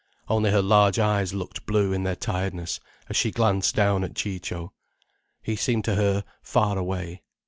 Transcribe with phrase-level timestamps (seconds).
[0.27, 4.73] Only her large eyes looked blue in their tiredness, as she glanced down at Ciccio.
[5.43, 7.21] He seemed to her far away.